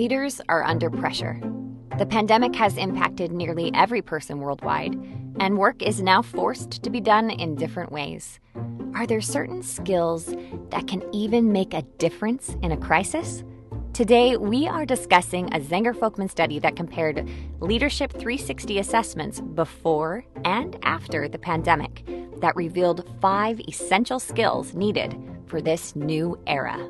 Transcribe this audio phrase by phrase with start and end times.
[0.00, 1.38] Leaders are under pressure.
[1.98, 4.94] The pandemic has impacted nearly every person worldwide,
[5.38, 8.40] and work is now forced to be done in different ways.
[8.94, 10.34] Are there certain skills
[10.70, 13.44] that can even make a difference in a crisis?
[13.92, 17.28] Today, we are discussing a Zenger Folkman study that compared
[17.60, 22.06] Leadership 360 assessments before and after the pandemic
[22.40, 26.88] that revealed five essential skills needed for this new era.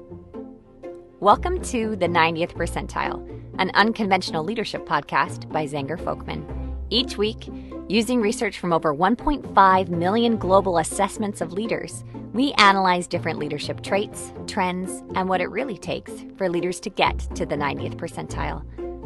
[1.20, 3.20] Welcome to the 90th Percentile,
[3.58, 6.46] an unconventional leadership podcast by Zenger Folkman.
[6.88, 7.46] Each week,
[7.90, 14.32] using research from over 1.5 million global assessments of leaders, we analyze different leadership traits,
[14.46, 18.64] trends, and what it really takes for leaders to get to the 90th percentile.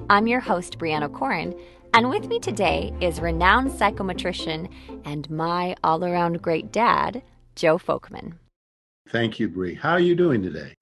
[0.09, 1.53] I'm your host, Brianna Corin,
[1.95, 4.71] and with me today is renowned psychometrician
[5.05, 7.25] and my all around great dad,
[7.57, 8.35] Joe Folkman.
[9.09, 9.75] Thank you, Brie.
[9.75, 10.75] How are you doing today?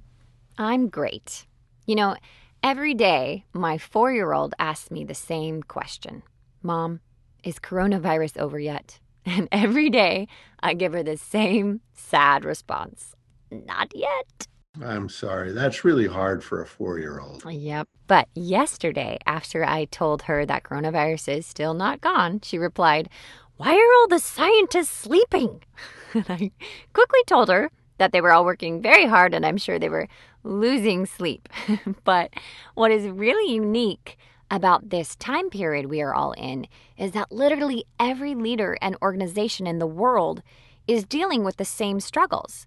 [0.59, 1.47] I'm great.
[1.87, 2.17] You know,
[2.63, 6.23] every day my four year old asks me the same question
[6.63, 7.01] Mom,
[7.43, 8.99] is coronavirus over yet?
[9.25, 10.27] And every day
[10.61, 13.15] I give her the same sad response
[13.51, 14.49] Not yet.
[14.81, 15.53] I'm sorry.
[15.53, 17.45] That's really hard for a four year old.
[17.45, 17.89] Yep.
[18.07, 23.11] But yesterday, after I told her that coronavirus is still not gone, she replied,
[23.57, 25.63] Why are all the scientists sleeping?
[26.15, 26.51] and I
[26.95, 30.09] quickly told her that they were all working very hard and I'm sure they were
[30.45, 31.49] losing sleep.
[32.05, 32.33] but
[32.75, 34.19] what is really unique
[34.51, 36.67] about this time period we are all in
[36.99, 40.43] is that literally every leader and organization in the world
[40.87, 42.67] is dealing with the same struggles.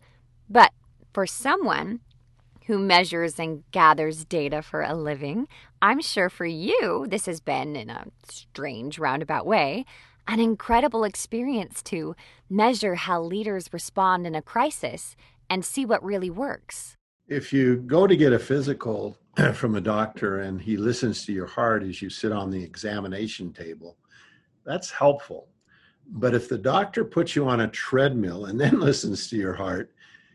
[0.50, 0.72] But
[1.14, 2.00] for someone
[2.66, 5.48] who measures and gathers data for a living,
[5.82, 9.86] I'm sure for you, this has been, in a strange roundabout way,
[10.28, 12.16] an incredible experience to
[12.50, 15.16] measure how leaders respond in a crisis
[15.52, 19.18] and see what really works if you go to get a physical
[19.54, 23.52] from a doctor and he listens to your heart as you sit on the examination
[23.52, 23.98] table,
[24.66, 25.48] that's helpful.
[26.08, 29.92] But if the doctor puts you on a treadmill and then listens to your heart,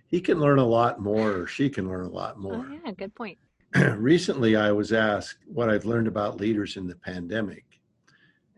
[0.09, 2.67] he can learn a lot more or she can learn a lot oh, more.
[2.69, 3.39] Oh, yeah, good point.
[3.97, 7.65] Recently, I was asked what I've learned about leaders in the pandemic.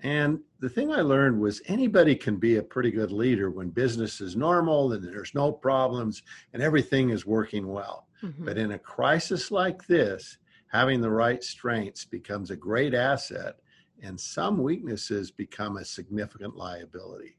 [0.02, 4.20] And the thing I learned was anybody can be a pretty good leader when business
[4.20, 6.22] is normal and there's no problems
[6.54, 8.08] and everything is working well.
[8.22, 8.44] Mm-hmm.
[8.44, 10.38] But in a crisis like this,
[10.68, 13.56] having the right strengths becomes a great asset,
[14.02, 17.36] and some weaknesses become a significant liability.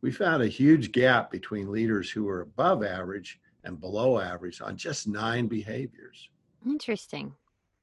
[0.00, 4.76] We found a huge gap between leaders who were above average and below average on
[4.76, 6.28] just nine behaviors.
[6.66, 7.34] Interesting.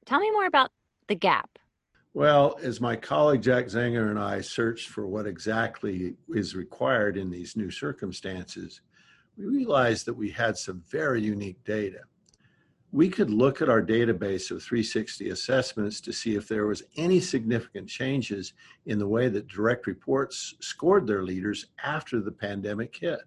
[0.04, 0.70] Tell me more about
[1.08, 1.58] the gap.
[2.12, 7.30] Well, as my colleague Jack Zenger and I searched for what exactly is required in
[7.30, 8.80] these new circumstances,
[9.38, 12.00] we realized that we had some very unique data.
[12.92, 17.20] We could look at our database of 360 assessments to see if there was any
[17.20, 18.52] significant changes
[18.86, 23.20] in the way that direct reports scored their leaders after the pandemic hit.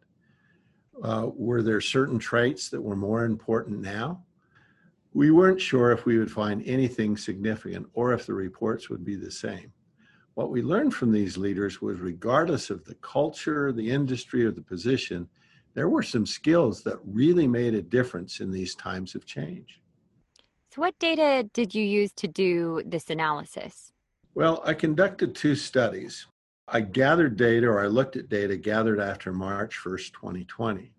[1.02, 4.22] Uh, were there certain traits that were more important now?
[5.13, 9.16] We weren't sure if we would find anything significant or if the reports would be
[9.16, 9.72] the same.
[10.34, 14.62] What we learned from these leaders was regardless of the culture, the industry, or the
[14.62, 15.29] position,
[15.73, 19.81] there were some skills that really made a difference in these times of change.
[20.73, 23.91] So, what data did you use to do this analysis?
[24.35, 26.25] Well, I conducted two studies.
[26.67, 30.91] I gathered data, or I looked at data gathered after March 1st, 2020.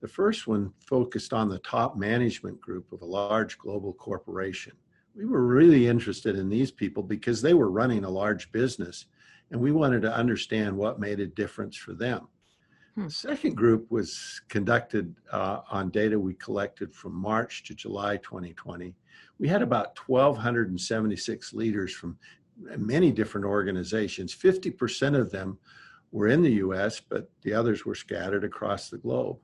[0.00, 4.72] The first one focused on the top management group of a large global corporation.
[5.14, 9.06] We were really interested in these people because they were running a large business
[9.50, 12.28] and we wanted to understand what made a difference for them.
[13.00, 13.06] Hmm.
[13.06, 18.94] The second group was conducted uh, on data we collected from March to July 2020.
[19.38, 22.18] We had about 1,276 leaders from
[22.76, 24.34] many different organizations.
[24.34, 25.58] 50% of them
[26.12, 29.38] were in the US, but the others were scattered across the globe.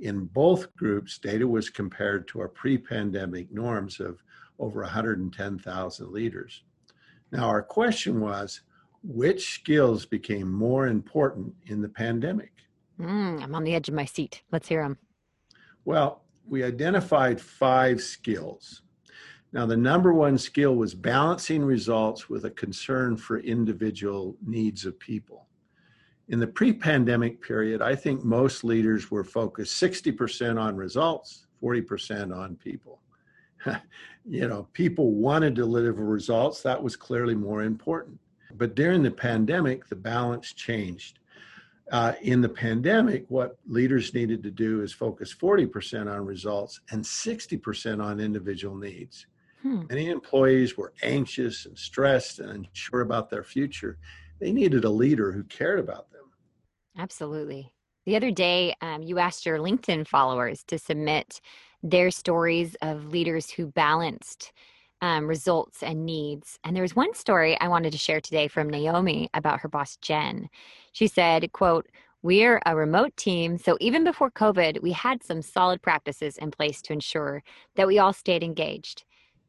[0.00, 4.22] In both groups, data was compared to our pre pandemic norms of
[4.58, 6.64] over 110,000 leaders.
[7.30, 8.62] Now, our question was
[9.04, 12.50] which skills became more important in the pandemic?
[13.00, 14.42] Mm, I'm on the edge of my seat.
[14.50, 14.98] Let's hear them.
[15.84, 18.82] Well, we identified five skills.
[19.52, 24.98] Now, the number one skill was balancing results with a concern for individual needs of
[24.98, 25.48] people
[26.28, 32.56] in the pre-pandemic period, I think most leaders were focused 60% on results, 40% on
[32.56, 33.00] people.
[34.26, 36.62] you know, people wanted to deliver results.
[36.62, 38.18] That was clearly more important.
[38.56, 41.18] But during the pandemic, the balance changed.
[41.90, 47.02] Uh, in the pandemic, what leaders needed to do is focus 40% on results and
[47.02, 49.26] 60% on individual needs.
[49.62, 49.82] Hmm.
[49.88, 53.98] Many employees were anxious and stressed and unsure about their future.
[54.38, 56.24] They needed a leader who cared about them.
[56.98, 57.72] Absolutely.
[58.06, 61.40] The other day, um, you asked your LinkedIn followers to submit
[61.82, 64.52] their stories of leaders who balanced
[65.00, 66.58] um, results and needs.
[66.64, 69.96] And there was one story I wanted to share today from Naomi about her boss,
[69.96, 70.48] Jen.
[70.92, 71.86] She said, quote,
[72.22, 76.82] we're a remote team, so even before COVID, we had some solid practices in place
[76.82, 77.44] to ensure
[77.76, 79.04] that we all stayed engaged.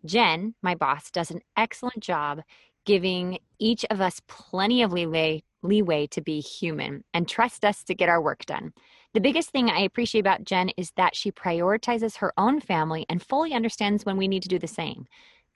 [0.05, 2.41] Jen, my boss, does an excellent job
[2.85, 7.95] giving each of us plenty of leeway, leeway to be human and trust us to
[7.95, 8.71] get our work done.
[9.13, 13.21] The biggest thing I appreciate about Jen is that she prioritizes her own family and
[13.21, 15.07] fully understands when we need to do the same.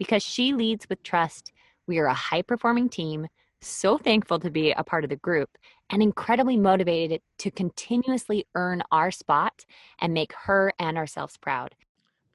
[0.04, 1.54] Because she leads with trust,
[1.88, 3.26] we are a high performing team
[3.62, 5.50] so thankful to be a part of the group
[5.90, 9.64] and incredibly motivated to continuously earn our spot
[10.02, 11.74] and make her and ourselves proud.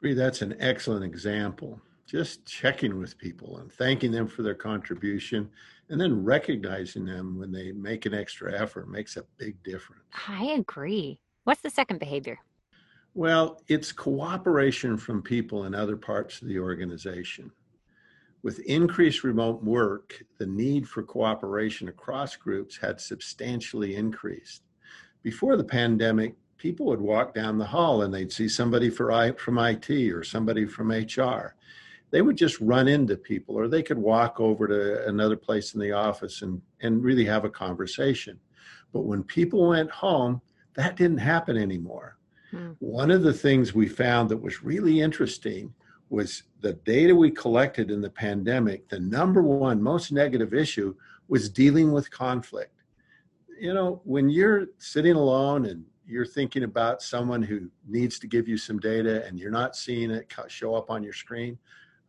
[0.01, 1.79] Bree, that's an excellent example.
[2.07, 5.51] Just checking with people and thanking them for their contribution
[5.91, 10.05] and then recognizing them when they make an extra effort makes a big difference.
[10.27, 11.21] I agree.
[11.45, 12.39] What's the second behavior?
[13.19, 17.51] Well, it's cooperation from people in other parts of the organization.
[18.45, 24.63] With increased remote work, the need for cooperation across groups had substantially increased.
[25.25, 29.91] Before the pandemic, people would walk down the hall and they'd see somebody from IT
[30.13, 31.57] or somebody from HR.
[32.13, 35.81] They would just run into people, or they could walk over to another place in
[35.81, 38.39] the office and, and really have a conversation.
[38.93, 40.41] But when people went home,
[40.75, 42.18] that didn't happen anymore.
[42.51, 42.73] Hmm.
[42.79, 45.73] One of the things we found that was really interesting
[46.11, 50.95] was the data we collected in the pandemic, the number one most negative issue
[51.29, 52.83] was dealing with conflict.
[53.61, 58.49] You know, when you're sitting alone and you're thinking about someone who needs to give
[58.49, 61.59] you some data and you're not seeing it show up on your screen,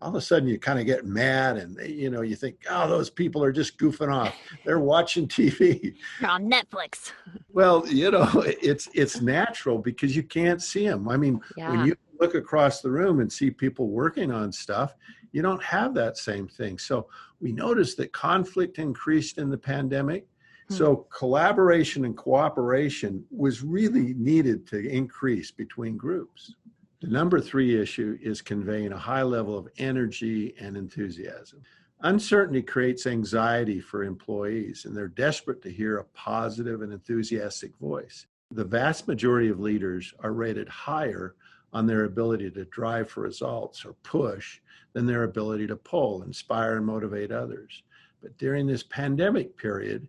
[0.02, 2.88] all of a sudden you kind of get mad and you know you think oh
[2.88, 4.34] those people are just goofing off
[4.66, 7.12] they're watching tv they're on netflix
[7.52, 8.30] well you know
[8.62, 11.72] it's it's natural because you can't see them i mean yeah.
[11.72, 14.94] when you look across the room and see people working on stuff,
[15.32, 16.78] you don't have that same thing.
[16.78, 17.08] So
[17.40, 20.28] we noticed that conflict increased in the pandemic.
[20.68, 20.76] Hmm.
[20.76, 26.56] So collaboration and cooperation was really needed to increase between groups.
[27.02, 31.62] The number three issue is conveying a high level of energy and enthusiasm.
[32.04, 38.26] Uncertainty creates anxiety for employees, and they're desperate to hear a positive and enthusiastic voice.
[38.52, 41.36] The vast majority of leaders are rated higher
[41.74, 44.62] on their ability to drive for results or push
[44.94, 47.84] than their ability to pull, inspire, and motivate others.
[48.22, 50.08] But during this pandemic period,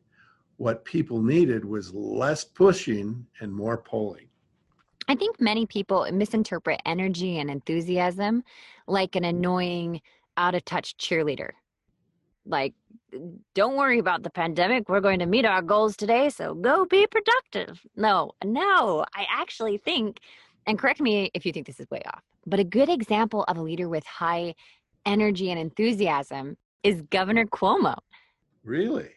[0.59, 4.27] what people needed was less pushing and more pulling.
[5.09, 8.45] I think many people misinterpret energy and enthusiasm
[8.87, 10.01] like an annoying,
[10.37, 11.51] out of touch cheerleader.
[12.47, 12.75] Like,
[13.55, 14.89] don't worry about the pandemic.
[14.89, 17.81] We're going to meet our goals today, so go be productive.
[17.97, 20.21] No, no, I actually think
[20.67, 23.57] and correct me if you think this is way off, but a good example of
[23.57, 24.55] a leader with high
[25.07, 27.97] energy and enthusiasm is Governor Cuomo.
[28.63, 29.09] Really?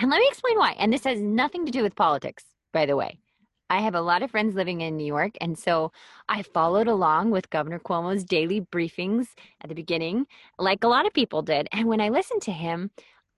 [0.00, 0.72] And let me explain why.
[0.78, 3.18] And this has nothing to do with politics, by the way.
[3.70, 5.92] I have a lot of friends living in New York, and so
[6.28, 9.28] I followed along with Governor Cuomo's daily briefings
[9.60, 10.26] at the beginning,
[10.58, 11.68] like a lot of people did.
[11.72, 12.90] And when I listened to him,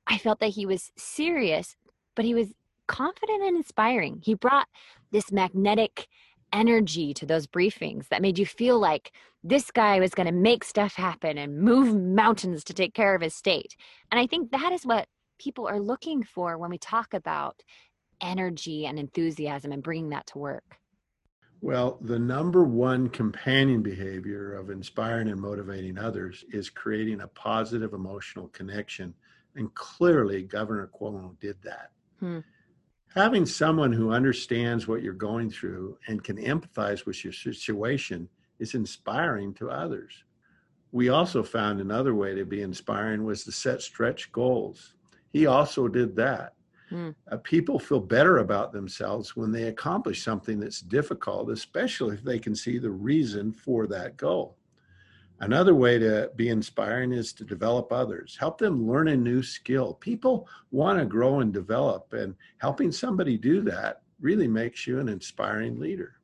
[0.07, 1.77] I felt that he was serious,
[2.15, 2.49] but he was
[2.87, 4.21] confident and inspiring.
[4.25, 4.69] He brought
[5.11, 6.09] this magnetic
[6.53, 10.65] energy to those briefings that made you feel like this guy was going to make
[10.65, 13.77] stuff happen and move mountains to take care of his state.
[14.11, 15.07] And I think that is what
[15.39, 17.63] people are looking for when we talk about
[18.21, 20.77] energy and enthusiasm and bringing that to work.
[21.63, 27.93] Well, the number one companion behavior of inspiring and motivating others is creating a positive
[27.93, 29.15] emotional connection.
[29.57, 31.91] And clearly, Governor Cuomo did that.
[32.19, 32.41] Hmm
[33.15, 38.75] having someone who understands what you're going through and can empathize with your situation is
[38.75, 40.25] inspiring to others.
[40.93, 44.95] We also found another way to be inspiring was to set stretch goals.
[45.33, 46.55] He also did that.
[46.91, 47.15] Mm.
[47.31, 52.39] Uh, people feel better about themselves when they accomplish something that's difficult, especially if they
[52.39, 54.57] can see the reason for that goal.
[55.41, 59.95] Another way to be inspiring is to develop others, help them learn a new skill.
[59.95, 65.09] People want to grow and develop, and helping somebody do that really makes you an
[65.09, 66.17] inspiring leader.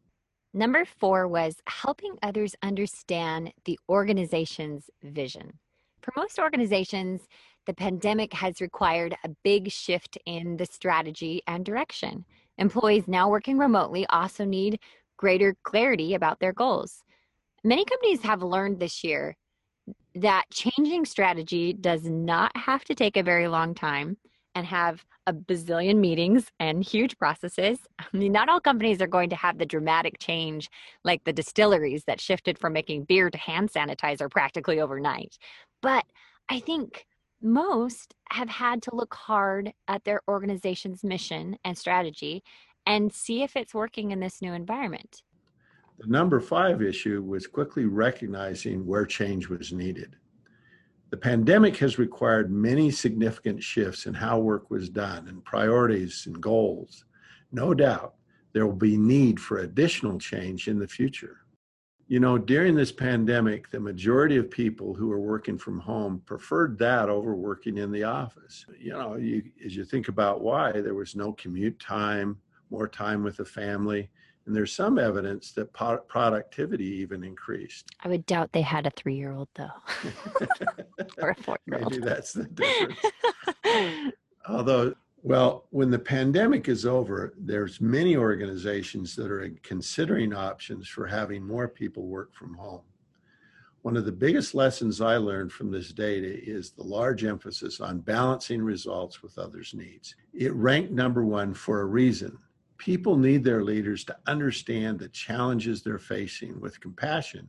[0.52, 5.58] Number four was helping others understand the organization's vision.
[6.02, 7.22] For most organizations,
[7.66, 12.24] the pandemic has required a big shift in the strategy and direction.
[12.58, 14.80] Employees now working remotely also need
[15.16, 17.02] greater clarity about their goals
[17.66, 19.36] many companies have learned this year
[20.14, 24.16] that changing strategy does not have to take a very long time
[24.54, 27.80] and have a bazillion meetings and huge processes.
[27.98, 30.70] I mean, not all companies are going to have the dramatic change
[31.04, 35.36] like the distilleries that shifted from making beer to hand sanitizer practically overnight.
[35.82, 36.04] But
[36.48, 37.04] I think
[37.40, 42.42] most have had to look hard at their organization's mission and strategy
[42.86, 45.22] and see if it's working in this new environment.
[45.98, 50.16] The number five issue was quickly recognizing where change was needed.
[51.10, 56.40] The pandemic has required many significant shifts in how work was done and priorities and
[56.40, 57.04] goals.
[57.52, 58.14] No doubt
[58.52, 61.45] there will be need for additional change in the future.
[62.08, 66.78] You know, during this pandemic, the majority of people who are working from home preferred
[66.78, 68.64] that over working in the office.
[68.78, 72.38] You know, you, as you think about why, there was no commute time,
[72.70, 74.08] more time with the family,
[74.46, 77.90] and there's some evidence that productivity even increased.
[78.04, 79.68] I would doubt they had a three year old, though,
[81.18, 81.90] or a four year old.
[81.90, 83.00] Maybe that's the difference.
[84.48, 84.94] Although,
[85.26, 91.44] well, when the pandemic is over, there's many organizations that are considering options for having
[91.44, 92.82] more people work from home.
[93.82, 98.02] One of the biggest lessons I learned from this data is the large emphasis on
[98.02, 100.14] balancing results with others' needs.
[100.32, 102.38] It ranked number one for a reason
[102.78, 107.48] people need their leaders to understand the challenges they're facing with compassion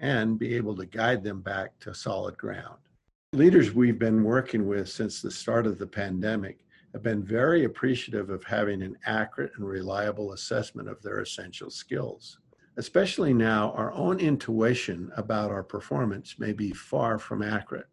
[0.00, 2.76] and be able to guide them back to solid ground.
[3.32, 6.58] Leaders we've been working with since the start of the pandemic
[6.96, 12.38] have been very appreciative of having an accurate and reliable assessment of their essential skills.
[12.78, 17.88] Especially now, our own intuition about our performance may be far from accurate.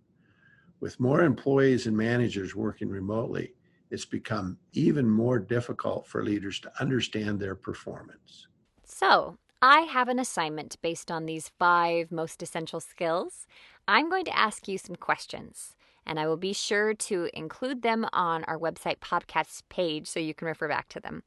[0.79, 3.55] With more employees and managers working remotely,
[3.91, 8.47] it's become even more difficult for leaders to understand their performance.
[8.85, 13.47] So, I have an assignment based on these five most essential skills.
[13.85, 18.05] I'm going to ask you some questions, and I will be sure to include them
[18.13, 21.23] on our website podcast page so you can refer back to them.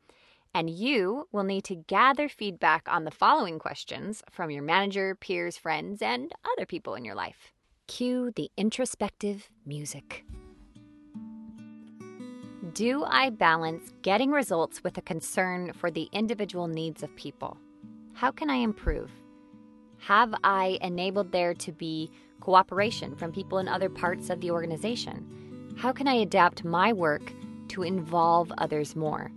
[0.55, 5.57] And you will need to gather feedback on the following questions from your manager, peers,
[5.57, 7.53] friends, and other people in your life.
[7.87, 10.25] Cue the introspective music.
[12.73, 17.57] Do I balance getting results with a concern for the individual needs of people?
[18.13, 19.11] How can I improve?
[19.99, 25.75] Have I enabled there to be cooperation from people in other parts of the organization?
[25.77, 27.33] How can I adapt my work
[27.69, 29.31] to involve others more?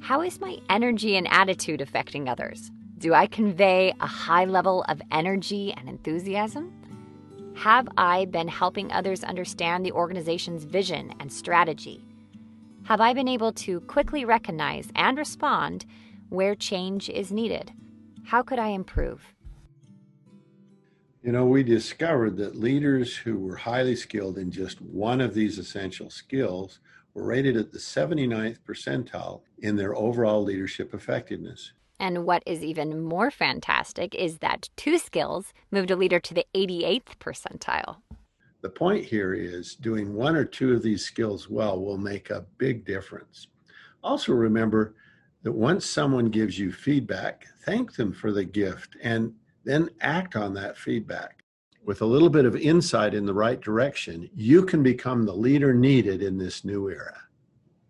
[0.00, 2.70] How is my energy and attitude affecting others?
[2.98, 6.72] Do I convey a high level of energy and enthusiasm?
[7.56, 12.04] Have I been helping others understand the organization's vision and strategy?
[12.84, 15.86] have I been able to quickly recognize and respond
[16.28, 17.72] where change is needed?
[18.24, 19.22] How could I improve?
[21.22, 25.56] You know, we discovered that leaders who were highly skilled in just one of these
[25.56, 26.80] essential skills
[27.14, 31.74] were rated at the 79th percentile in their overall leadership effectiveness.
[32.00, 36.46] And what is even more fantastic is that two skills moved a leader to the
[36.56, 37.98] 88th percentile.
[38.62, 42.46] The point here is doing one or two of these skills well will make a
[42.58, 43.46] big difference.
[44.02, 44.96] Also, remember
[45.44, 49.32] that once someone gives you feedback, thank them for the gift and
[49.64, 51.44] then act on that feedback.
[51.84, 55.74] With a little bit of insight in the right direction, you can become the leader
[55.74, 57.18] needed in this new era.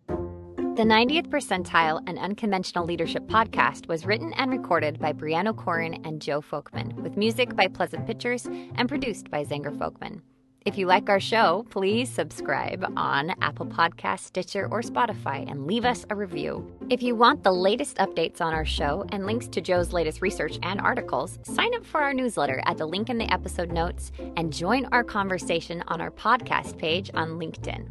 [0.09, 6.23] The 90th Percentile and Unconventional Leadership podcast was written and recorded by Brianna Corin and
[6.23, 10.23] Joe Folkman, with music by Pleasant Pictures and produced by Zenger Folkman.
[10.65, 15.85] If you like our show, please subscribe on Apple Podcasts, Stitcher, or Spotify and leave
[15.85, 16.71] us a review.
[16.89, 20.61] If you want the latest updates on our show and links to Joe's latest research
[20.63, 24.53] and articles, sign up for our newsletter at the link in the episode notes and
[24.53, 27.89] join our conversation on our podcast page on LinkedIn.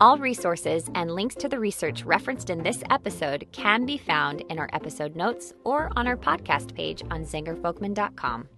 [0.00, 4.58] All resources and links to the research referenced in this episode can be found in
[4.60, 8.48] our episode notes or on our podcast page on zengerfolkman.com.